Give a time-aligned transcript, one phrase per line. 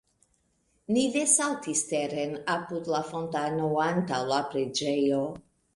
[0.95, 5.27] Ni desaltis teren apud la fontano, antaŭ la preĝejo.